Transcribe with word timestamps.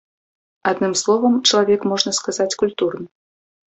Адным 0.71 0.93
словам, 1.03 1.37
чалавек, 1.51 1.81
можна 1.95 2.11
сказаць, 2.23 2.53
культурны. 2.67 3.07